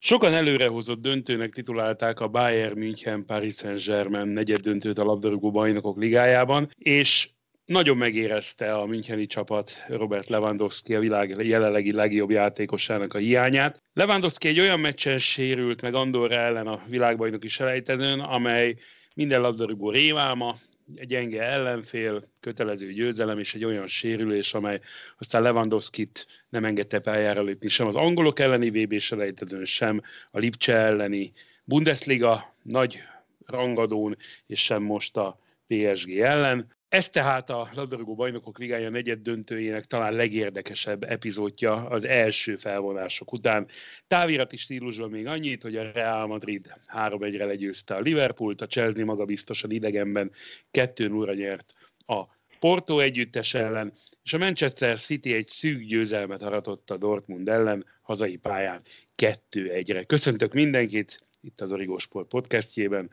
[0.00, 6.68] Sokan előrehozott döntőnek titulálták a Bayern München Paris Saint-Germain negyed döntőt a labdarúgó bajnokok ligájában,
[6.78, 7.28] és
[7.64, 13.82] nagyon megérezte a Müncheni csapat Robert Lewandowski a világ jelenlegi legjobb játékosának a hiányát.
[13.92, 18.74] Lewandowski egy olyan meccsen sérült meg Andorra ellen a világbajnoki selejtezőn, amely
[19.14, 24.80] minden labdarúgó rémálma, egy gyenge ellenfél, kötelező győzelem és egy olyan sérülés, amely
[25.18, 30.74] aztán Lewandowski-t nem engedte pályára lépni sem az angolok elleni VB selejtezőn, sem a Lipcse
[30.74, 31.32] elleni
[31.64, 33.02] Bundesliga nagy
[33.46, 34.16] rangadón,
[34.46, 36.66] és sem most a PSG ellen.
[36.88, 43.66] Ez tehát a labdarúgó bajnokok ligája negyed döntőjének talán legérdekesebb epizódja az első felvonások után.
[44.06, 49.24] Távirati stílusban még annyit, hogy a Real Madrid 3-1-re legyőzte a Liverpoolt, a Chelsea maga
[49.24, 50.30] biztosan idegenben
[50.72, 51.74] 2-0-ra nyert
[52.06, 52.24] a
[52.60, 53.92] Porto együttes ellen,
[54.22, 58.82] és a Manchester City egy szűk győzelmet aratott a Dortmund ellen hazai pályán
[59.16, 60.04] 2-1-re.
[60.04, 63.10] Köszöntök mindenkit itt az Origo Sport podcastjében.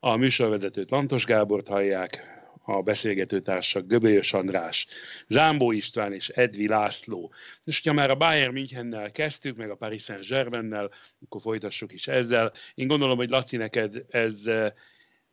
[0.00, 2.37] A műsorvezetőt Lantos Gábort hallják,
[2.68, 4.86] a beszélgetőtársak Göbölyös András,
[5.28, 7.32] Zámbó István és Edvi László.
[7.64, 10.90] És hogyha már a Bayern Münchennel kezdtük, meg a Paris Saint-Germainnel,
[11.24, 12.52] akkor folytassuk is ezzel.
[12.74, 14.72] Én gondolom, hogy Laci, neked ez eh,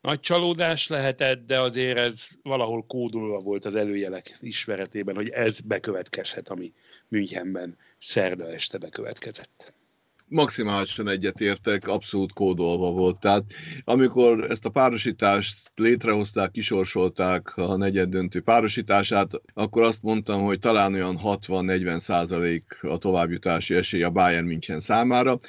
[0.01, 6.49] nagy csalódás lehetett, de azért ez valahol kódolva volt az előjelek ismeretében, hogy ez bekövetkezhet,
[6.49, 6.73] ami
[7.07, 9.73] Münchenben szerda este bekövetkezett
[10.27, 13.19] maximálisan egyetértek, abszolút kódolva volt.
[13.19, 13.43] Tehát
[13.83, 20.93] amikor ezt a párosítást létrehozták, kisorsolták a negyed döntő párosítását, akkor azt mondtam, hogy talán
[20.93, 25.39] olyan 60-40 százalék a továbbjutási esély a Bayern München számára.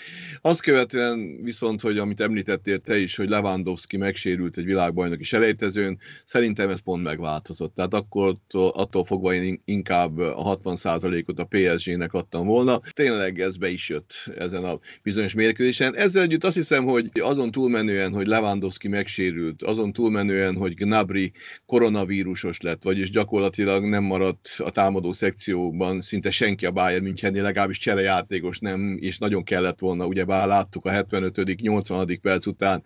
[0.41, 6.69] Azt követően viszont, hogy amit említettél te is, hogy Lewandowski megsérült egy világbajnoki selejtezőn, szerintem
[6.69, 7.75] ez pont megváltozott.
[7.75, 12.81] Tehát akkor attól fogva én inkább a 60 százalékot a PSG-nek adtam volna.
[12.93, 15.97] Tényleg ez be is jött ezen a bizonyos mérkőzésen.
[15.97, 21.33] Ezzel együtt azt hiszem, hogy azon túlmenően, hogy Lewandowski megsérült, azon túlmenően, hogy Gnabry
[21.67, 27.79] koronavírusos lett, vagyis gyakorlatilag nem maradt a támadó szekcióban szinte senki a Bayern Münchennél, legalábbis
[27.79, 32.83] cserejátékos nem, és nagyon kellett volna, ugyebár láttuk a 75 80 perc után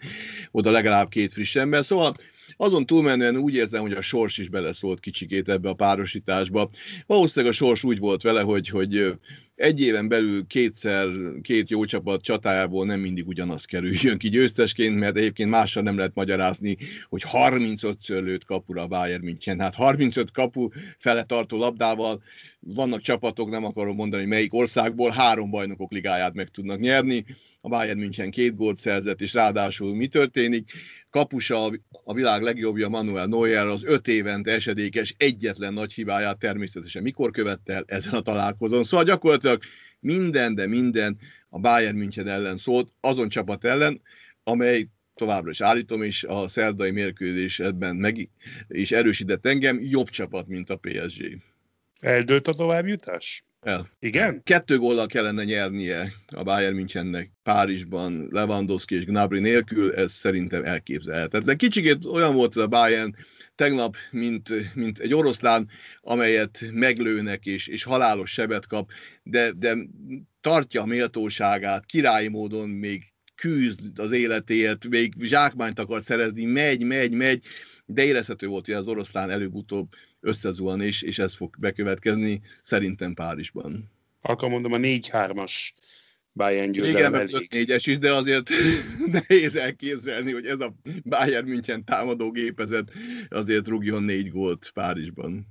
[0.50, 1.84] oda legalább két friss ember.
[1.84, 2.14] Szóval
[2.56, 6.70] azon túlmenően úgy érzem, hogy a sors is beleszólt kicsikét ebbe a párosításba.
[7.06, 9.14] Valószínűleg a sors úgy volt vele, hogy, hogy
[9.60, 11.08] egy éven belül kétszer,
[11.42, 16.14] két jó csapat csatájából nem mindig ugyanaz kerüljön ki győztesként, mert egyébként mással nem lehet
[16.14, 16.76] magyarázni,
[17.08, 19.60] hogy 35-ször lőtt kapura a Bayern München.
[19.60, 20.68] Hát 35 kapu
[20.98, 22.22] fele tartó labdával
[22.60, 27.24] vannak csapatok, nem akarom mondani melyik országból, három bajnokok ligáját meg tudnak nyerni.
[27.60, 30.72] A Bayern München két gólt szerzett, és ráadásul mi történik?
[31.10, 31.72] kapusa,
[32.04, 37.72] a világ legjobbja Manuel Neuer az öt évente esedékes egyetlen nagy hibáját természetesen mikor követte
[37.72, 38.84] el ezen a találkozón.
[38.84, 39.62] Szóval gyakorlatilag
[40.00, 41.18] minden, de minden
[41.48, 44.00] a Bayern München ellen szólt, azon csapat ellen,
[44.42, 48.28] amely továbbra is állítom, és a szerdai mérkőzés ebben meg
[48.68, 51.49] is erősített engem, jobb csapat, mint a PSG.
[52.00, 53.44] Eldőlt a továbbjutás?
[53.60, 53.90] El.
[53.98, 54.42] Igen?
[54.42, 61.56] Kettő góllal kellene nyernie a Bayern Münchennek Párizsban, Lewandowski és Gnabry nélkül, ez szerintem elképzelhetetlen.
[61.56, 63.14] Kicsikét olyan volt a Bayern
[63.54, 65.68] tegnap, mint, mint egy oroszlán,
[66.00, 68.90] amelyet meglőnek és, és halálos sebet kap,
[69.22, 69.76] de, de
[70.40, 77.12] tartja a méltóságát, királyi módon még küzd az életéért, még zsákmányt akar szerezni, megy, megy,
[77.12, 77.44] megy,
[77.86, 79.88] de érezhető volt, hogy az oroszlán előbb-utóbb
[80.20, 83.90] összezuhan, és, és ez fog bekövetkezni szerintem Párizsban.
[84.20, 85.52] Akkor mondom, a 4-3-as
[86.32, 87.48] Bayern győzelem Igen, elég.
[87.54, 88.48] 4-es is, de azért
[89.28, 92.90] nehéz elképzelni, hogy ez a Bayern München támadó gépezet
[93.28, 95.46] azért rúgjon négy gólt Párizsban.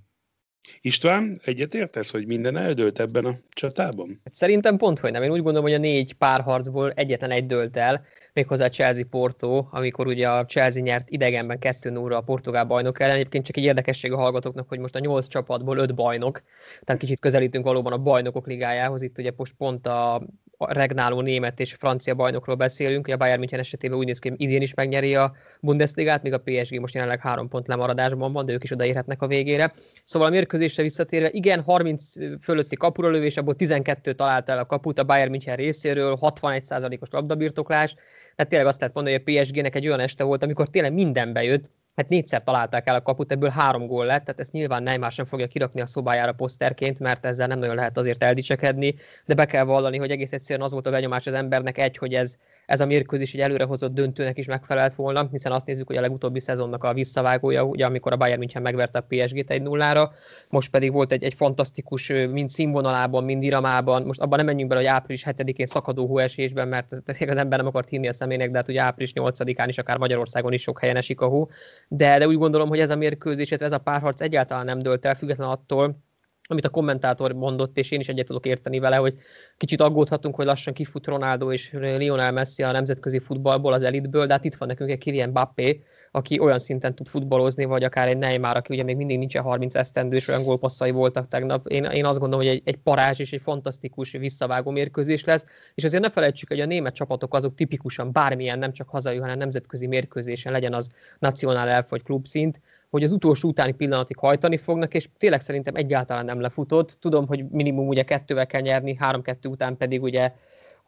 [0.81, 4.19] István, egyetértesz, hogy minden eldőlt ebben a csatában?
[4.23, 5.23] Hát szerintem pont, hogy nem.
[5.23, 10.07] Én úgy gondolom, hogy a négy párharcból egyetlen egy dőlt el, méghozzá Chelsea Porto, amikor
[10.07, 13.15] ugye a Chelsea nyert idegenben 2 0 a portugál bajnok ellen.
[13.15, 16.41] Egyébként csak egy érdekesség a hallgatóknak, hogy most a 8 csapatból 5 bajnok,
[16.83, 19.01] tehát kicsit közelítünk valóban a bajnokok ligájához.
[19.01, 20.21] Itt ugye most pont a
[20.67, 24.41] regnáló német és francia bajnokról beszélünk, hogy a Bayern München esetében úgy néz ki, hogy
[24.41, 28.53] idén is megnyeri a Bundesligát, míg a PSG most jelenleg három pont lemaradásban van, de
[28.53, 29.73] ők is odaérhetnek a végére.
[30.03, 34.99] Szóval a mérkőzésre visszatérve, igen, 30 fölötti kapura lövés, abból 12 talált el a kaput
[34.99, 37.93] a Bayern München részéről, 61%-os labdabirtoklás,
[38.35, 41.33] tehát tényleg azt lehet mondani, hogy a PSG-nek egy olyan este volt, amikor tényleg minden
[41.33, 45.11] bejött, hát négyszer találták el a kaput, ebből három gól lett, tehát ezt nyilván Neymar
[45.11, 48.95] sem fogja kirakni a szobájára poszterként, mert ezzel nem nagyon lehet azért eldicsekedni,
[49.25, 52.13] de be kell vallani, hogy egész egyszerűen az volt a benyomás az embernek egy, hogy
[52.13, 52.37] ez,
[52.69, 56.39] ez a mérkőzés egy előrehozott döntőnek is megfelelt volna, hiszen azt nézzük, hogy a legutóbbi
[56.39, 60.11] szezonnak a visszavágója, ugye amikor a Bayern München megverte a PSG-t egy nullára,
[60.49, 64.81] most pedig volt egy, egy fantasztikus, mind színvonalában, mind iramában, most abban nem menjünk bele,
[64.81, 68.67] hogy április 7-én szakadó hóesésben, mert az ember nem akart hinni a személynek, de hát
[68.67, 71.47] ugye április 8-án is, akár Magyarországon is sok helyen esik a hó,
[71.87, 75.15] de, de úgy gondolom, hogy ez a mérkőzés, ez a párharc egyáltalán nem dölt el,
[75.15, 76.07] független attól,
[76.51, 79.15] amit a kommentátor mondott, és én is egyet tudok érteni vele, hogy
[79.57, 84.33] kicsit aggódhatunk, hogy lassan kifut Ronaldo és Lionel Messi a nemzetközi futballból, az elitből, de
[84.33, 88.17] hát itt van nekünk egy Kylian Mbappé, aki olyan szinten tud futballozni, vagy akár egy
[88.17, 91.67] Neymar, aki ugye még mindig nincsen 30 esztendős, olyan gólpasszai voltak tegnap.
[91.67, 95.83] Én, én azt gondolom, hogy egy, egy parázs és egy fantasztikus visszavágó mérkőzés lesz, és
[95.83, 99.87] azért ne felejtsük, hogy a német csapatok azok tipikusan bármilyen, nem csak hazai, hanem nemzetközi
[99.87, 105.09] mérkőzésen legyen az nacionál elf vagy klubszint, hogy az utolsó utáni pillanatig hajtani fognak, és
[105.17, 106.97] tényleg szerintem egyáltalán nem lefutott.
[106.99, 110.31] Tudom, hogy minimum ugye kettővel kell nyerni, három-kettő után pedig ugye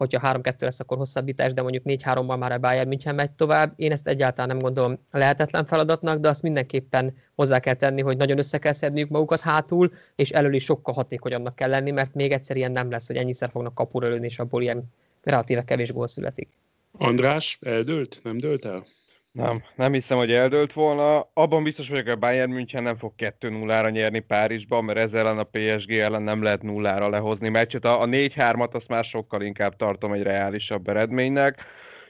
[0.01, 3.74] hogyha 3-2 lesz, akkor hosszabbítás, de mondjuk 4-3-ban már a Bayern München megy tovább.
[3.75, 8.38] Én ezt egyáltalán nem gondolom lehetetlen feladatnak, de azt mindenképpen hozzá kell tenni, hogy nagyon
[8.38, 12.56] össze kell szedniük magukat hátul, és elől is sokkal hatékonyabbnak kell lenni, mert még egyszer
[12.56, 14.83] ilyen nem lesz, hogy ennyiszer fognak kapura lőni, és abból ilyen
[15.24, 16.50] relatíve kevés gól születik.
[16.92, 18.19] András, eldőlt?
[18.24, 18.83] Nem dőlt el?
[19.31, 21.30] Nem, nem hiszem, hogy eldőlt volna.
[21.33, 25.38] Abban biztos vagyok, hogy a Bayern München nem fog 2-0-ra nyerni Párizsban, mert ezzel ellen
[25.38, 27.86] a PSG ellen nem lehet nullára lehozni meccset.
[27.86, 31.63] A 4-3-at azt már sokkal inkább tartom egy reálisabb eredménynek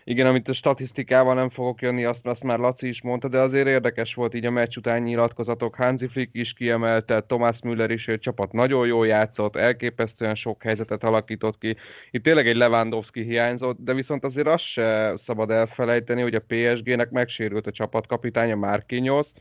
[0.04, 3.68] igen, amit a statisztikával nem fogok jönni, azt, azt már Laci is mondta, de azért
[3.68, 5.76] érdekes volt így a meccs után nyilatkozatok.
[5.76, 10.64] Hansi Flick is kiemelte, Thomas Müller is, hogy a csapat nagyon jól játszott, elképesztően sok
[10.64, 11.76] helyzetet alakított ki.
[12.12, 17.10] Itt tényleg egy Lewandowski hiányzott, de viszont azért azt se szabad elfelejteni, hogy a PSG-nek
[17.10, 19.32] megsérült a csapatkapitánya Marquinhos,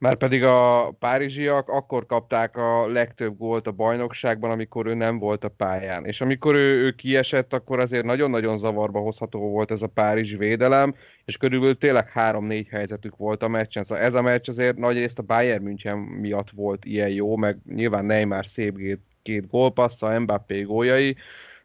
[0.00, 5.44] már pedig a párizsiak akkor kapták a legtöbb gólt a bajnokságban, amikor ő nem volt
[5.44, 6.04] a pályán.
[6.04, 10.94] És amikor ő, ő kiesett, akkor azért nagyon-nagyon zavarba hozható volt ez a párizsi védelem,
[11.24, 13.84] és körülbelül tényleg három-négy helyzetük volt a meccsen.
[13.84, 17.58] Szóval ez a meccs azért nagy részt a Bayern München miatt volt ilyen jó, meg
[17.74, 21.16] nyilván Neymar szép két, két gólpassza, Mbappé góljai,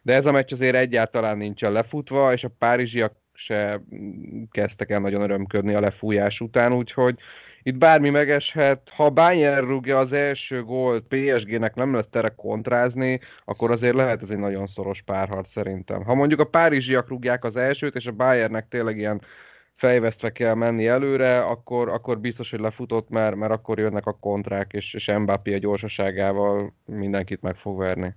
[0.02, 3.80] de ez a meccs azért egyáltalán nincsen lefutva, és a párizsiak se
[4.50, 7.18] kezdtek el nagyon örömködni a lefújás után, úgyhogy
[7.66, 8.90] itt bármi megeshet.
[8.94, 14.30] Ha Bayern rúgja az első gólt, PSG-nek nem lesz tere kontrázni, akkor azért lehet ez
[14.30, 16.04] egy nagyon szoros párharc szerintem.
[16.04, 19.22] Ha mondjuk a párizsiak rúgják az elsőt, és a Bayernnek tényleg ilyen
[19.74, 24.72] fejvesztve kell menni előre, akkor, akkor biztos, hogy lefutott, mert, mert akkor jönnek a kontrák,
[24.72, 28.14] és, és Mbappé a gyorsaságával mindenkit meg fog verni.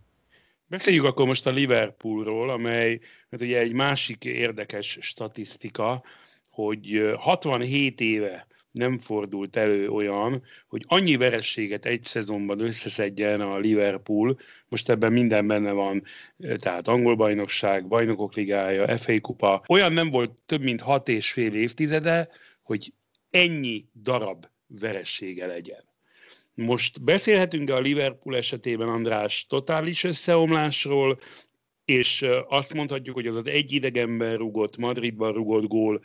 [0.65, 2.99] Beszéljük akkor most a Liverpoolról, amely
[3.31, 6.03] hát ugye egy másik érdekes statisztika,
[6.49, 14.37] hogy 67 éve nem fordult elő olyan, hogy annyi verességet egy szezonban összeszedjen a Liverpool,
[14.67, 16.03] most ebben minden benne van,
[16.37, 21.53] tehát angol bajnokság, bajnokok ligája, FA kupa, olyan nem volt több mint hat és fél
[21.53, 22.29] évtizede,
[22.61, 22.93] hogy
[23.29, 25.83] ennyi darab veressége legyen.
[26.53, 31.19] Most beszélhetünk a Liverpool esetében, András, totális összeomlásról,
[31.85, 36.01] és azt mondhatjuk, hogy az az egy idegenben rugott, Madridban rugott gól,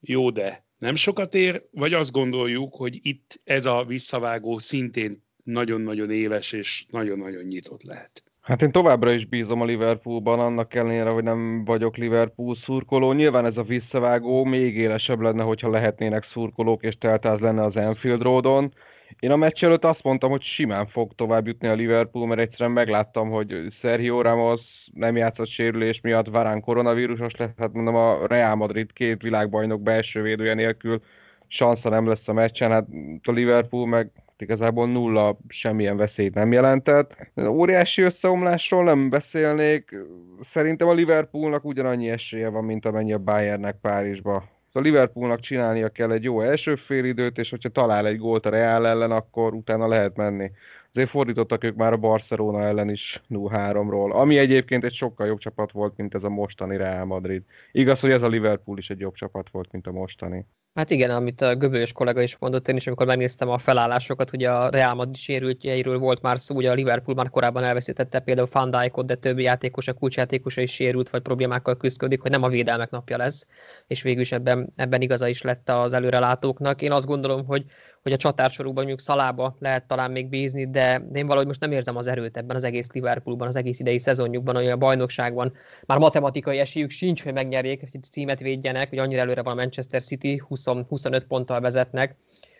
[0.00, 6.10] jó, de nem sokat ér, vagy azt gondoljuk, hogy itt ez a visszavágó szintén nagyon-nagyon
[6.10, 8.22] éles és nagyon-nagyon nyitott lehet.
[8.40, 13.12] Hát én továbbra is bízom a Liverpoolban, annak ellenére, hogy nem vagyok Liverpool szurkoló.
[13.12, 18.22] Nyilván ez a visszavágó még élesebb lenne, hogyha lehetnének szurkolók, és teltáz lenne az Anfield
[18.22, 18.74] Roadon.
[19.18, 22.74] Én a meccs előtt azt mondtam, hogy simán fog tovább jutni a Liverpool, mert egyszerűen
[22.74, 28.54] megláttam, hogy Sergio Ramos nem játszott sérülés miatt, Varán koronavírusos lett, hát mondom a Real
[28.54, 31.02] Madrid két világbajnok belső védője nélkül
[31.46, 32.86] sansza nem lesz a meccsen, hát
[33.22, 37.16] a Liverpool meg igazából nulla semmilyen veszélyt nem jelentett.
[37.48, 39.94] Óriási összeomlásról nem beszélnék,
[40.40, 46.10] szerintem a Liverpoolnak ugyanannyi esélye van, mint amennyi a Bayernnek Párizsba a Liverpoolnak csinálnia kell
[46.10, 50.16] egy jó első félidőt, és hogyha talál egy gólt a Real ellen, akkor utána lehet
[50.16, 50.50] menni.
[50.96, 55.72] Azért fordítottak ők már a Barcelona ellen is 0-3-ról, ami egyébként egy sokkal jobb csapat
[55.72, 57.42] volt, mint ez a mostani Real Madrid.
[57.72, 60.46] Igaz, hogy ez a Liverpool is egy jobb csapat volt, mint a mostani.
[60.74, 64.50] Hát igen, amit a göbölyös kollega is mondott, én is amikor megnéztem a felállásokat, ugye
[64.50, 68.70] a Real Madrid sérültjeiről volt már szó, ugye a Liverpool már korábban elveszítette például Van
[68.70, 72.90] Dijkot, de többi játékos, a kulcsjátékosa is sérült, vagy problémákkal küzdik, hogy nem a védelmek
[72.90, 73.46] napja lesz,
[73.86, 76.82] és végül is ebben, ebben igaza is lett az előrelátóknak.
[76.82, 77.64] Én azt gondolom, hogy
[78.06, 81.96] hogy a csatársorukban mondjuk szalába lehet talán még bízni, de én valahogy most nem érzem
[81.96, 85.52] az erőt ebben az egész Liverpoolban, az egész idei szezonjukban, hogy a bajnokságban
[85.86, 90.02] már matematikai esélyük sincs, hogy megnyerjék, hogy címet védjenek, hogy annyira előre van a Manchester
[90.02, 92.16] City, 20 20-25 ponttal vezetnek,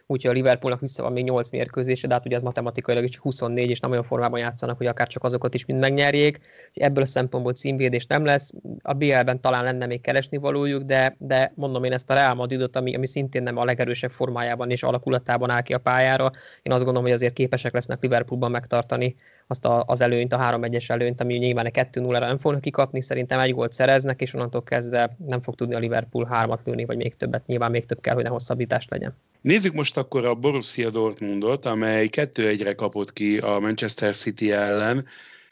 [0.07, 3.71] úgyhogy a Liverpoolnak vissza van még 8 mérkőzése, de hát ugye az matematikailag is 24,
[3.71, 6.39] és nem olyan formában játszanak, hogy akár csak azokat is mind megnyerjék.
[6.75, 8.51] Ebből a szempontból címvédés nem lesz.
[8.83, 12.77] A BL-ben talán lenne még keresni valójuk, de, de mondom én ezt a Real Madridot,
[12.77, 16.31] ami, ami szintén nem a legerősebb formájában és alakulatában áll ki a pályára.
[16.63, 19.15] Én azt gondolom, hogy azért képesek lesznek Liverpoolban megtartani
[19.47, 23.39] azt a, az előnyt, a 3-1-es előnyt, ami nyilván a 2-0-ra nem fognak kikapni, szerintem
[23.39, 27.15] egy gólt szereznek, és onnantól kezdve nem fog tudni a Liverpool hármat lőni, vagy még
[27.15, 29.15] többet, nyilván még több kell, hogy ne hosszabbítás legyen.
[29.41, 35.07] Nézzük most akkor a Borussia Dortmundot, amely 2-1-re kapott ki a Manchester City ellen.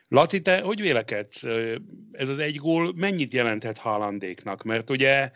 [0.09, 1.43] Lati, te hogy vélekedsz?
[2.13, 4.63] Ez az egy gól mennyit jelenthet Haalandéknak?
[4.63, 5.31] Mert ugye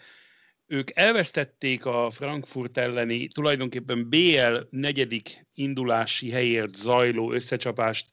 [0.67, 8.07] ők elvesztették a Frankfurt elleni tulajdonképpen BL negyedik indulási helyért zajló összecsapást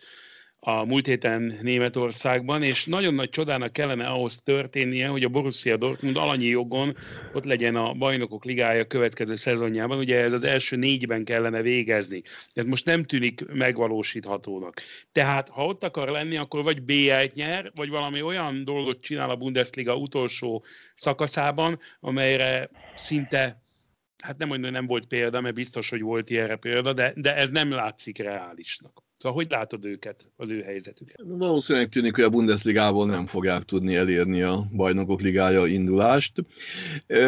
[0.67, 6.17] a múlt héten Németországban, és nagyon nagy csodának kellene ahhoz történnie, hogy a Borussia Dortmund
[6.17, 6.97] alanyi jogon
[7.33, 9.97] ott legyen a bajnokok ligája következő szezonjában.
[9.97, 12.21] Ugye ez az első négyben kellene végezni.
[12.53, 14.81] Ez most nem tűnik megvalósíthatónak.
[15.11, 19.35] Tehát, ha ott akar lenni, akkor vagy BL-t nyer, vagy valami olyan dolgot csinál a
[19.35, 20.63] Bundesliga utolsó
[20.95, 23.61] szakaszában, amelyre szinte
[24.17, 27.35] hát nem mondom, hogy nem volt példa, mert biztos, hogy volt ilyenre példa, de, de
[27.35, 29.04] ez nem látszik reálisnak.
[29.17, 31.21] Szóval hogy látod őket, az ő helyzetüket?
[31.23, 36.33] Valószínűleg tűnik, hogy a Bundesligából nem fogják tudni elérni a bajnokok ligája indulást.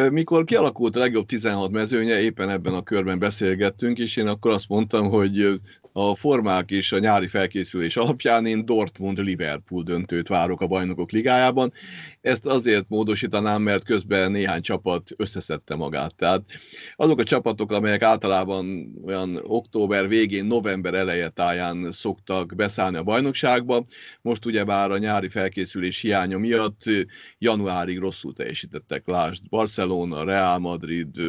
[0.10, 4.70] Mikor kialakult a legjobb 16 mezőnye, éppen ebben a körben beszélgettünk, és én akkor azt
[4.70, 5.60] mondtam, hogy
[6.00, 11.74] a formák és a nyári felkészülés alapján én Dortmund-Liverpool döntőt várok a bajnokok ligájában.
[12.22, 16.16] Ezt azért módosítanám, mert közben néhány csapat összeszedte magát.
[16.16, 16.42] Tehát
[16.96, 23.86] azok a csapatok, amelyek általában olyan október végén, november eleje táján szoktak beszállni a bajnokságba,
[24.22, 26.84] most ugyebár a nyári felkészülés hiánya miatt
[27.38, 29.08] januárig rosszul teljesítettek.
[29.08, 31.22] Lásd, Barcelona, Real Madrid,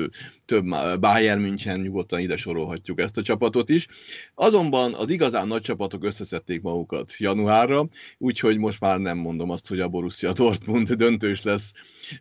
[0.49, 0.65] több
[1.01, 3.87] Bayern München, nyugodtan ide sorolhatjuk ezt a csapatot is.
[4.35, 7.89] Azonban az igazán nagy csapatok összeszedték magukat januárra,
[8.19, 11.73] úgyhogy most már nem mondom azt, hogy a Borussia Dortmund döntős lesz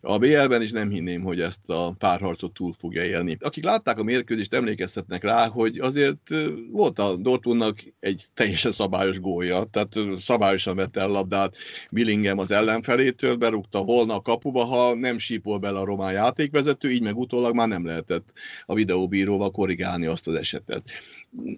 [0.01, 3.37] a BL-ben, és nem hinném, hogy ezt a párharcot túl fogja élni.
[3.39, 6.33] Akik látták a mérkőzést, emlékezhetnek rá, hogy azért
[6.71, 11.55] volt a Dortmundnak egy teljesen szabályos gólja, tehát szabályosan vette el labdát
[11.91, 17.03] Billingham az ellenfelétől, berúgta volna a kapuba, ha nem sípol bele a román játékvezető, így
[17.03, 18.16] meg utólag már nem lehetett
[18.65, 20.91] a videóbíróval korrigálni azt az esetet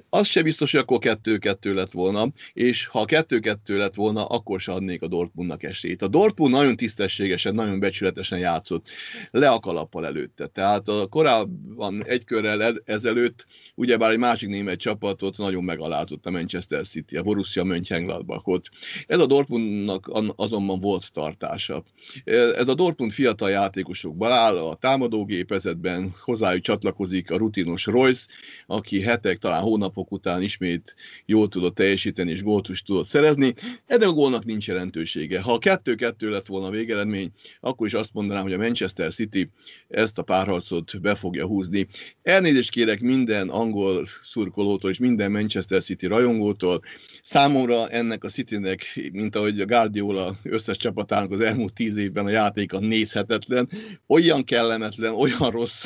[0.09, 4.71] az se biztos, hogy akkor kettő-kettő lett volna, és ha kettő-kettő lett volna, akkor se
[4.71, 6.01] adnék a Dortmundnak esélyt.
[6.01, 8.87] A Dortmund nagyon tisztességesen, nagyon becsületesen játszott,
[9.31, 10.47] le a kalappal előtte.
[10.47, 13.45] Tehát a korábban egy körrel ezelőtt,
[13.75, 18.69] ugyebár egy másik német csapatot nagyon megalázott a Manchester City, a Borussia Mönchengladbachot.
[19.07, 21.83] Ez a Dortmundnak azonban volt tartása.
[22.23, 28.27] Ez a Dortmund fiatal játékosokban áll, a támadógépezetben hozzájuk csatlakozik a rutinos Royce,
[28.67, 33.53] aki hetek, talán hónapok után ismét jól tudott teljesíteni és gólt is tudott szerezni.
[33.85, 35.41] Ennek a gólnak nincs jelentősége.
[35.41, 39.49] Ha a 2-2 lett volna a végeredmény, akkor is azt mondanám, hogy a Manchester City
[39.87, 41.87] ezt a párharcot be fogja húzni.
[42.21, 46.81] Elnézést kérek minden angol szurkolótól és minden Manchester City rajongótól.
[47.23, 52.29] Számomra ennek a Citynek, mint ahogy a Guardiola összes csapatának az elmúlt tíz évben a
[52.29, 53.69] játéka nézhetetlen,
[54.07, 55.85] olyan kellemetlen, olyan rossz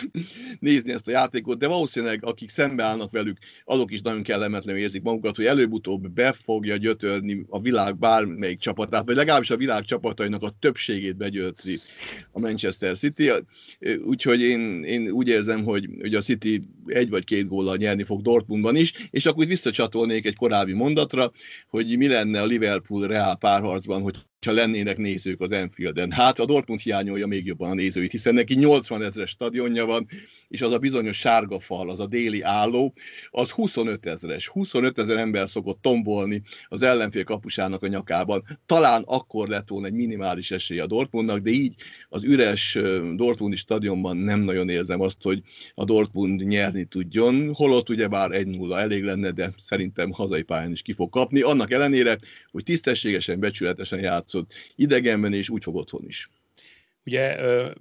[0.60, 5.36] nézni ezt a játékot, de valószínűleg akik szembeállnak velük, azok is nagyon kellemetlenül érzik magukat,
[5.36, 10.56] hogy előbb-utóbb be fogja gyötörni a világ bármelyik csapatát, vagy legalábbis a világ csapatainak a
[10.60, 11.80] többségét begyötri
[12.32, 13.32] a Manchester City.
[14.06, 18.22] Úgyhogy én, én úgy érzem, hogy, hogy a City egy vagy két góllal nyerni fog
[18.22, 21.32] Dortmundban is, és akkor visszacsatolnék egy korábbi mondatra,
[21.68, 26.12] hogy mi lenne a Liverpool-Real párharcban, hogy ha lennének nézők az Enfielden.
[26.12, 30.08] Hát a Dortmund hiányolja még jobban a nézőit, hiszen neki 80 ezeres stadionja van,
[30.48, 32.94] és az a bizonyos sárga fal, az a déli álló,
[33.30, 34.48] az 25 ezeres.
[34.48, 38.60] 25 ezer ember szokott tombolni az ellenfél kapusának a nyakában.
[38.66, 41.76] Talán akkor lett volna egy minimális esély a Dortmundnak, de így
[42.10, 42.78] az üres
[43.16, 45.42] Dortmundi stadionban nem nagyon érzem azt, hogy
[45.74, 50.94] a Dortmund nyerni tudjon, holott ugyebár 1-0 elég lenne, de szerintem hazai pályán is ki
[50.94, 52.18] fog kapni, annak ellenére,
[52.52, 56.30] hogy tisztességesen, becsületesen játszott játszott idegenben, és úgy fog otthon is.
[57.06, 57.38] Ugye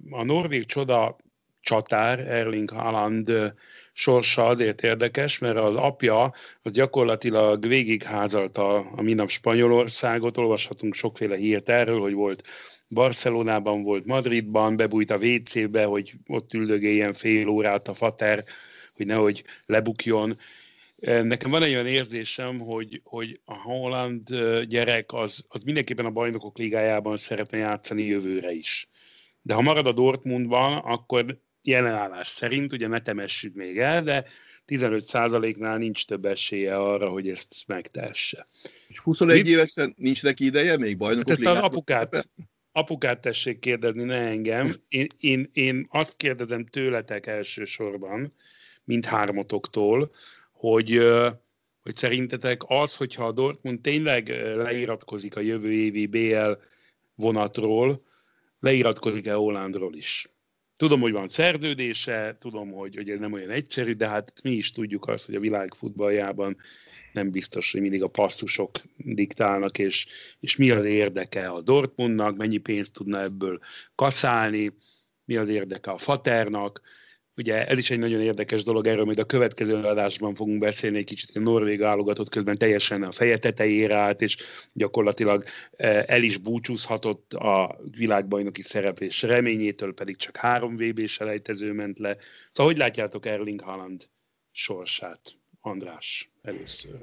[0.09, 1.15] a norvég csoda
[1.61, 3.53] csatár, Erling Haaland
[3.93, 11.69] sorsa azért érdekes, mert az apja az gyakorlatilag végigházalta a minap Spanyolországot, olvashatunk sokféle hírt
[11.69, 12.43] erről, hogy volt
[12.87, 18.43] Barcelonában, volt Madridban, bebújt a WC-be, hogy ott üldögéljen fél órát a fater,
[18.95, 20.37] hogy nehogy lebukjon.
[21.03, 26.57] Nekem van egy olyan érzésem, hogy, hogy a Holland gyerek az, az mindenképpen a bajnokok
[26.57, 28.89] ligájában szeretne játszani jövőre is.
[29.41, 34.25] De ha marad a Dortmundban, akkor jelenállás szerint, ugye ne temessük még el, de
[34.67, 38.47] 15%-nál nincs több esélye arra, hogy ezt megtesse.
[38.87, 39.49] És 21 Mi?
[39.49, 42.29] évesen nincs neki ideje még bajnokok Tehát az apukát,
[42.71, 44.75] apukát tessék kérdezni, ne engem.
[44.87, 48.33] Én, én, én azt kérdezem tőletek elsősorban,
[48.83, 50.11] mint hármotoktól,
[50.69, 51.01] hogy,
[51.81, 56.51] hogy szerintetek az, hogyha a Dortmund tényleg leiratkozik a jövő évi BL
[57.15, 58.03] vonatról,
[58.59, 60.27] leiratkozik-e Hollandról is?
[60.77, 64.71] Tudom, hogy van szerződése, tudom, hogy, hogy ez nem olyan egyszerű, de hát mi is
[64.71, 66.57] tudjuk azt, hogy a világ futballjában
[67.13, 70.05] nem biztos, hogy mindig a passzusok diktálnak, és,
[70.39, 73.59] és mi az érdeke a Dortmundnak, mennyi pénzt tudna ebből
[73.95, 74.73] kaszálni,
[75.25, 76.81] mi az érdeke a Faternak,
[77.35, 81.05] Ugye ez is egy nagyon érdekes dolog, erről majd a következő adásban fogunk beszélni egy
[81.05, 84.37] kicsit, a Norvég álogatott közben teljesen a feje tetejére állt, és
[84.73, 85.43] gyakorlatilag
[85.75, 92.17] e, el is búcsúzhatott a világbajnoki szereplés reményétől, pedig csak három vb selejtező ment le.
[92.51, 94.09] Szóval hogy látjátok Erling Haaland
[94.51, 95.21] sorsát?
[95.61, 96.99] András, először.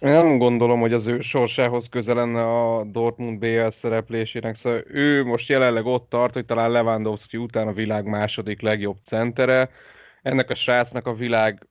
[0.00, 5.48] Nem gondolom, hogy az ő sorsához közel lenne a Dortmund BL szereplésének, szóval ő most
[5.48, 9.70] jelenleg ott tart, hogy talán Lewandowski után a világ második legjobb centere.
[10.22, 11.68] Ennek a srácnak a világ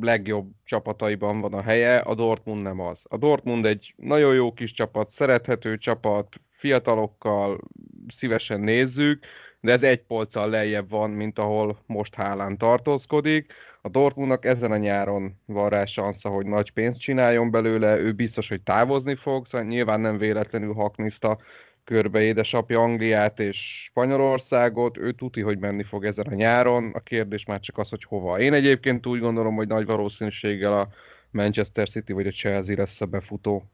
[0.00, 3.06] legjobb csapataiban van a helye, a Dortmund nem az.
[3.08, 7.60] A Dortmund egy nagyon jó kis csapat, szerethető csapat, fiatalokkal
[8.08, 9.24] szívesen nézzük,
[9.60, 13.52] de ez egy polccal lejjebb van, mint ahol most Hálán tartózkodik
[13.82, 18.48] a Dortmundnak ezen a nyáron van rá szansza, hogy nagy pénzt csináljon belőle, ő biztos,
[18.48, 21.38] hogy távozni fog, szóval nyilván nem véletlenül hakniszta
[21.84, 27.44] körbe édesapja Angliát és Spanyolországot, ő tuti, hogy menni fog ezen a nyáron, a kérdés
[27.44, 28.40] már csak az, hogy hova.
[28.40, 30.88] Én egyébként úgy gondolom, hogy nagy valószínűséggel a
[31.30, 33.70] Manchester City vagy a Chelsea lesz a befutó.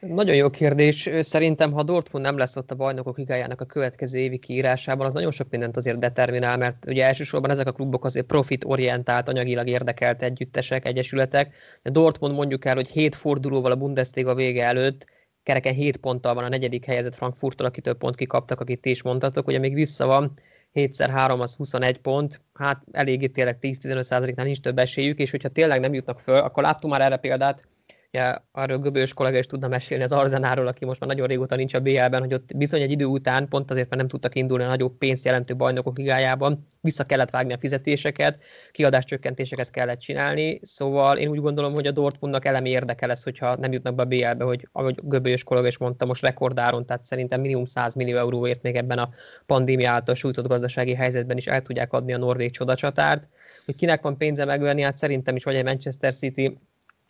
[0.00, 1.10] Nagyon jó kérdés.
[1.20, 5.30] Szerintem, ha Dortmund nem lesz ott a bajnokok ligájának a következő évi kiírásában, az nagyon
[5.30, 10.86] sok mindent azért determinál, mert ugye elsősorban ezek a klubok azért profit-orientált, anyagilag érdekelt együttesek,
[10.86, 11.54] egyesületek.
[11.82, 15.06] A Dortmund mondjuk el, hogy hét fordulóval a Bundesliga vége előtt
[15.42, 19.02] kereken 7 ponttal van a negyedik helyezett Frankfurttól, aki több pont kikaptak, akit ti is
[19.02, 20.32] mondtatok, ugye még vissza van,
[20.74, 25.94] 7x3 az 21 pont, hát eléggé tényleg 10-15%-nál nincs több esélyük, és hogyha tényleg nem
[25.94, 27.68] jutnak föl, akkor láttunk már erre példát,
[28.12, 31.74] Ugye, arról Göbős kollega is tudna mesélni az Arzenáról, aki most már nagyon régóta nincs
[31.74, 34.68] a BL-ben, hogy ott bizony egy idő után, pont azért, mert nem tudtak indulni a
[34.68, 41.28] nagyobb pénzt jelentő bajnokok ligájában, vissza kellett vágni a fizetéseket, kiadáscsökkentéseket kellett csinálni, szóval én
[41.28, 44.68] úgy gondolom, hogy a Dortmundnak elemi érdeke lesz, hogyha nem jutnak be a BL-be, hogy
[44.72, 48.98] ahogy Göbős kollega is mondta, most rekordáron, tehát szerintem minimum 100 millió euróért még ebben
[48.98, 49.10] a
[49.46, 53.28] pandémia által sújtott gazdasági helyzetben is el tudják adni a norvég csodacsatárt.
[53.64, 56.58] Hogy kinek van pénze megvenni, hát szerintem is vagy egy Manchester City,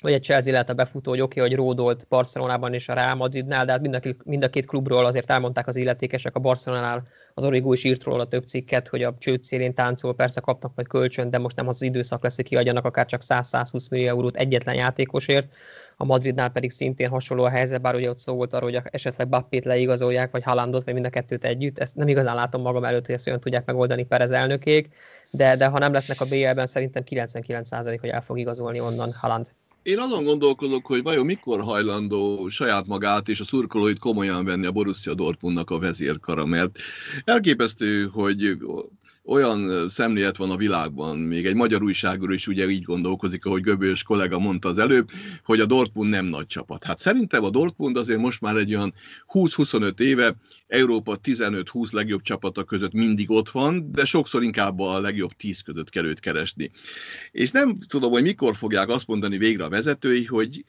[0.01, 3.15] vagy egy Chelsea lehet a befutó, hogy oké, okay, hogy ródolt Barcelonában és a Real
[3.15, 7.03] Madridnál, de hát mind a, mind a két klubról azért elmondták az illetékesek, a Barcelonánál
[7.35, 10.89] az Origo is írt róla több cikket, hogy a csőd szélén táncol, persze kapnak majd
[10.89, 14.37] kölcsön, de most nem az, az időszak lesz, hogy kiadjanak akár csak 100-120 millió eurót
[14.37, 15.55] egyetlen játékosért.
[15.97, 19.29] A Madridnál pedig szintén hasonló a helyzet, bár ugye ott szó volt arról, hogy esetleg
[19.29, 21.79] Bappét leigazolják, vagy Halandot, vagy mind a kettőt együtt.
[21.79, 24.95] Ezt nem igazán látom magam előtt, hogy ezt olyan tudják megoldani Perez elnökék,
[25.31, 29.51] de, de ha nem lesznek a BL-ben, szerintem 99% hogy el fog igazolni onnan Haland.
[29.83, 34.73] Én azon gondolkodok, hogy vajon mikor hajlandó saját magát és a szurkolóit komolyan venni a
[34.73, 36.79] Borussia Dortmundnak a vezérkara, mert
[37.25, 38.59] elképesztő, hogy
[39.25, 44.03] olyan szemlélet van a világban, még egy magyar újságról is ugye így gondolkozik, ahogy Göbős
[44.03, 45.11] kollega mondta az előbb,
[45.45, 46.85] hogy a Dortmund nem nagy csapat.
[46.85, 48.95] Hát szerintem a Dortmund azért most már egy olyan
[49.33, 55.33] 20-25 éve Európa 15-20 legjobb csapata között mindig ott van, de sokszor inkább a legjobb
[55.33, 56.71] 10 között kell őt keresni.
[57.31, 60.65] És nem tudom, hogy mikor fogják azt mondani végre a vezetői, hogy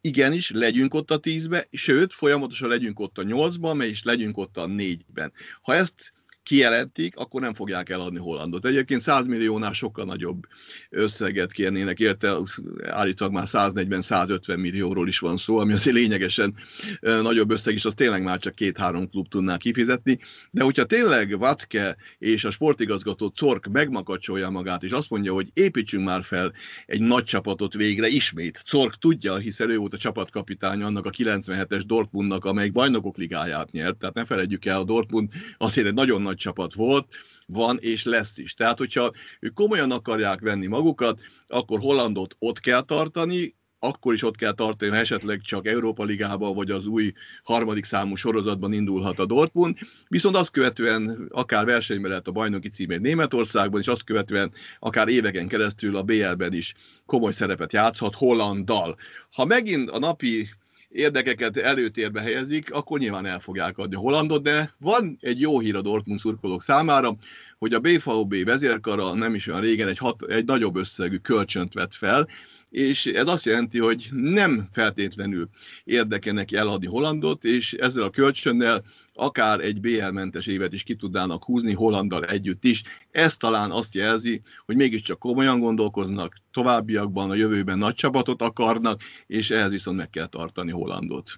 [0.00, 4.66] igenis, legyünk ott a tízbe, sőt, folyamatosan legyünk ott a nyolcban, és legyünk ott a
[4.66, 5.32] négyben.
[5.62, 8.66] Ha ezt kijelentik, akkor nem fogják eladni Hollandot.
[8.66, 10.42] Egyébként 100 milliónál sokkal nagyobb
[10.90, 12.36] összeget kérnének érte,
[12.84, 16.54] állítólag már 140-150 millióról is van szó, ami azért lényegesen
[17.00, 20.18] nagyobb összeg is, az tényleg már csak két-három klub tudná kifizetni,
[20.50, 26.04] de hogyha tényleg Vacke és a sportigazgató Cork megmakacsolja magát, és azt mondja, hogy építsünk
[26.04, 26.52] már fel
[26.86, 28.62] egy nagy csapatot végre ismét.
[28.70, 33.96] Cork tudja, hiszen ő volt a csapatkapitány annak a 97-es Dortmundnak, amelyik bajnokok ligáját nyert,
[33.96, 37.06] tehát ne felejtjük el, a Dortmund azért egy nagyon nagy csapat volt,
[37.46, 38.54] van és lesz is.
[38.54, 44.36] Tehát, hogyha ők komolyan akarják venni magukat, akkor Hollandot ott kell tartani, akkor is ott
[44.36, 49.26] kell tartani, ha esetleg csak Európa Ligában vagy az új harmadik számú sorozatban indulhat a
[49.26, 55.08] Dortmund, viszont azt követően akár versenyben lehet a bajnoki címét Németországban, és azt követően akár
[55.08, 56.74] éveken keresztül a BL-ben is
[57.06, 58.96] komoly szerepet játszhat Hollanddal.
[59.30, 60.48] Ha megint a napi
[60.92, 65.76] érdekeket előtérbe helyezik, akkor nyilván el fogják adni a Hollandot, de van egy jó hír
[65.76, 67.16] a Dortmund szurkolók számára,
[67.58, 71.94] hogy a BVB vezérkara nem is olyan régen egy, hat, egy nagyobb összegű kölcsönt vett
[71.94, 72.28] fel,
[72.72, 75.48] és ez azt jelenti, hogy nem feltétlenül
[75.84, 81.44] érdeke neki eladni Hollandot, és ezzel a kölcsönnel akár egy BL-mentes évet is ki tudnának
[81.44, 82.82] húzni Hollandal együtt is.
[83.10, 89.50] Ez talán azt jelzi, hogy mégiscsak komolyan gondolkoznak, továbbiakban a jövőben nagy csapatot akarnak, és
[89.50, 91.30] ehhez viszont meg kell tartani Hollandot.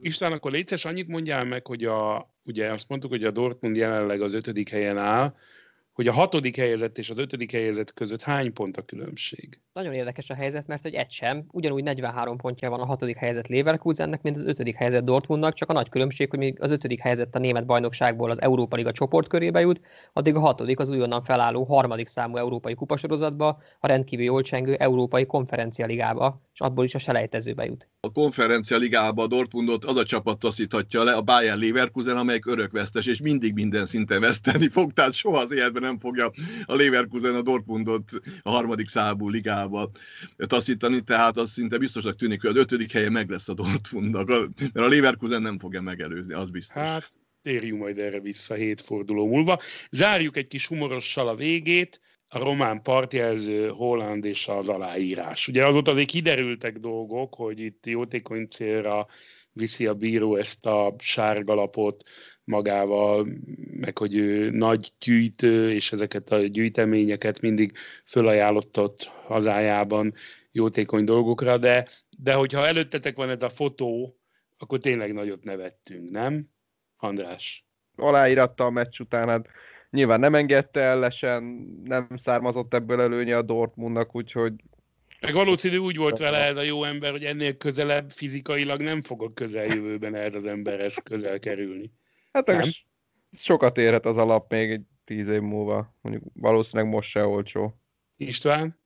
[0.00, 4.20] István, akkor létszes annyit mondjál meg, hogy a, ugye azt mondtuk, hogy a Dortmund jelenleg
[4.20, 5.34] az ötödik helyen áll,
[6.02, 9.60] hogy a hatodik helyezett és az ötödik helyezett között hány pont a különbség?
[9.72, 13.46] Nagyon érdekes a helyzet, mert hogy egy sem, ugyanúgy 43 pontja van a hatodik helyezett
[13.46, 17.34] Leverkusennek, mint az ötödik helyezett Dortmundnak, csak a nagy különbség, hogy még az ötödik helyezett
[17.34, 19.80] a német bajnokságból az Európa Liga csoportkörébe jut,
[20.12, 25.26] addig a hatodik az újonnan felálló harmadik számú európai kupasorozatba, a rendkívül jól csengő Európai
[25.26, 27.88] Konferencia Ligába, és abból is a selejtezőbe jut.
[28.00, 33.06] A Konferencia Ligába a Dortmundot az a csapat taszíthatja le, a Bayern Leverkusen, amelyik örökvesztes,
[33.06, 36.30] és mindig minden szinten veszteni fog, tehát soha az életben nem fogja
[36.64, 38.10] a Leverkusen a Dortmundot
[38.42, 39.90] a harmadik számú ligába
[40.36, 44.86] taszítani, tehát az szinte biztosak tűnik, hogy az ötödik helye meg lesz a Dortmundnak, mert
[44.86, 46.82] a Leverkusen nem fogja megelőzni, az biztos.
[46.82, 47.10] Hát,
[47.42, 49.60] térjünk majd erre vissza hét forduló múlva.
[49.90, 52.00] Zárjuk egy kis humorossal a végét,
[52.34, 55.48] a román partjelző, Holland és az aláírás.
[55.48, 59.06] Ugye azóta azért kiderültek dolgok, hogy itt jótékony célra
[59.52, 62.02] viszi a bíró ezt a sárgalapot
[62.44, 63.26] magával,
[63.70, 67.72] meg hogy ő nagy gyűjtő, és ezeket a gyűjteményeket mindig
[68.06, 70.14] fölajánlott ott hazájában
[70.52, 71.86] jótékony dolgokra, de,
[72.18, 74.16] de hogyha előttetek van ez a fotó,
[74.58, 76.48] akkor tényleg nagyot nevettünk, nem?
[76.96, 77.66] András?
[77.96, 79.48] Aláíratta a meccs után, hát
[79.90, 81.42] nyilván nem engedte ellesen,
[81.84, 84.52] nem származott ebből előnye a Dortmundnak, úgyhogy
[85.22, 89.22] meg valószínű úgy volt vele ez a jó ember, hogy ennél közelebb fizikailag nem fog
[89.22, 91.92] a közeljövőben ez az emberhez közel kerülni.
[92.32, 92.60] Hát nem?
[93.32, 95.96] sokat érhet az alap még egy tíz év múlva.
[96.00, 97.80] Mondjuk valószínűleg most se olcsó.
[98.16, 98.81] István?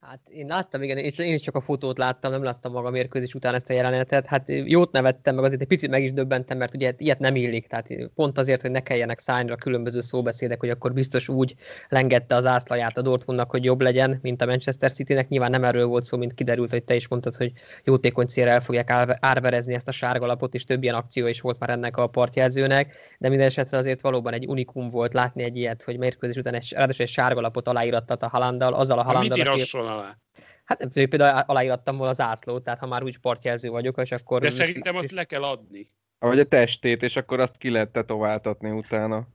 [0.00, 3.34] Hát én láttam, igen, és én is csak a fotót láttam, nem láttam maga mérkőzés
[3.34, 4.26] után ezt a jelenetet.
[4.26, 7.66] Hát jót nevettem, meg azért egy picit meg is döbbentem, mert ugye ilyet nem illik.
[7.66, 11.54] Tehát pont azért, hogy ne kelljenek szállni a különböző szóbeszédek, hogy akkor biztos úgy
[11.88, 15.28] lengette az ászlaját a Dortmundnak, hogy jobb legyen, mint a Manchester Citynek.
[15.28, 17.52] Nyilván nem erről volt szó, mint kiderült, hogy te is mondtad, hogy
[17.84, 21.70] jótékony célra el fogják árverezni ezt a sárgalapot, és több ilyen akció is volt már
[21.70, 25.98] ennek a partjelzőnek, de minden esetre azért valóban egy unikum volt látni egy ilyet, hogy
[25.98, 29.58] mérkőzés után egy, ráadásul egy sárgalapot aláírattat a Halanddal, azzal a Halanddal,
[29.98, 30.18] alá?
[30.64, 34.12] Hát nem tudom, például aláírattam volna az ászlót, tehát ha már úgy sportjelző vagyok, és
[34.12, 34.40] akkor...
[34.40, 35.86] De szerintem azt le kell adni.
[36.18, 39.28] Vagy a testét, és akkor azt ki lehet tetováltatni utána.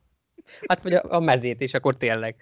[0.68, 2.36] Hát vagy a, a mezét, és akkor tényleg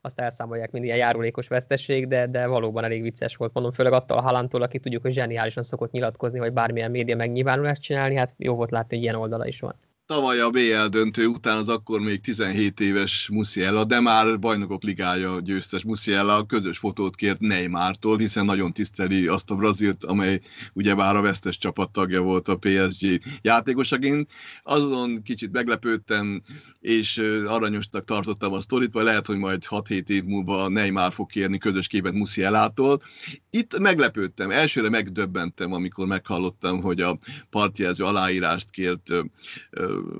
[0.00, 4.18] azt elszámolják, mint ilyen járulékos vesztesség, de, de valóban elég vicces volt, mondom, főleg attól
[4.18, 8.54] a Halántól, aki tudjuk, hogy zseniálisan szokott nyilatkozni, vagy bármilyen média megnyilvánulást csinálni, hát jó
[8.54, 9.74] volt látni, hogy ilyen oldala is van.
[10.06, 15.40] Tavaly a BL döntő után az akkor még 17 éves Musiella, de már bajnokok ligája
[15.40, 20.40] győztes Musiella közös fotót kért Neymartól, hiszen nagyon tiszteli azt a Brazilt, amely
[20.72, 24.30] ugyebár a vesztes csapat tagja volt a PSG játékosaként.
[24.62, 26.42] Azon kicsit meglepődtem,
[26.80, 31.58] és aranyosnak tartottam a sztorit, vagy lehet, hogy majd 6-7 év múlva Neymar fog kérni
[31.58, 33.02] közös képet Musiellától.
[33.50, 37.18] Itt meglepődtem, elsőre megdöbbentem, amikor meghallottam, hogy a
[37.50, 39.10] partjelző aláírást kért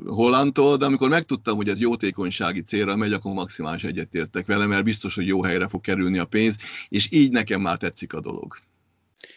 [0.06, 5.14] Hollandtól, de amikor megtudtam, hogy ez jótékonysági célra megy, akkor maximális egyetértek vele, mert biztos,
[5.14, 6.56] hogy jó helyre fog kerülni a pénz,
[6.88, 8.56] és így nekem már tetszik a dolog.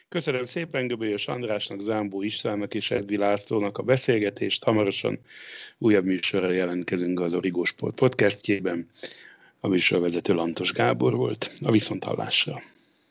[0.10, 4.63] Köszönöm szépen Göbölyös Andrásnak, Zámbó Istvánnak és Edvi Lászlónak a beszélgetést.
[4.63, 5.19] Hamarosan
[5.78, 8.89] újabb műsorra jelentkezünk az Origo Sport podcastjében.
[9.60, 11.54] A műsorvezető Lantos Gábor volt.
[11.63, 12.62] A viszonthallásra.